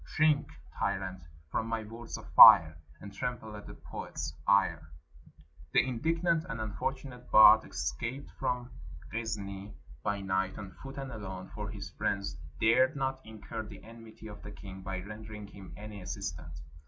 Shrink, 0.03 0.49
tyrant, 0.79 1.21
from 1.51 1.67
my 1.67 1.83
words 1.83 2.17
of 2.17 2.27
fire, 2.33 2.75
And 2.99 3.13
tremble 3.13 3.55
at 3.55 3.69
a 3.69 3.75
poet's 3.75 4.33
ire." 4.47 4.89
383 5.73 5.73
PERSIA 5.73 5.73
The 5.73 5.87
indignant 5.87 6.43
and 6.49 6.59
unfortunate 6.59 7.29
bard 7.29 7.63
escaped 7.65 8.31
from 8.31 8.71
Ghizni 9.11 9.75
by 10.01 10.21
night, 10.21 10.57
on 10.57 10.71
foot 10.71 10.97
and 10.97 11.11
alone, 11.11 11.49
for 11.53 11.69
his 11.69 11.91
friends 11.91 12.35
dared 12.59 12.95
not 12.95 13.21
incur 13.23 13.61
the 13.61 13.83
enmity 13.83 14.25
of 14.25 14.41
the 14.41 14.49
king 14.49 14.81
by 14.81 15.01
rendering 15.03 15.45
him 15.45 15.71
any 15.77 16.01
assistance. 16.01 16.63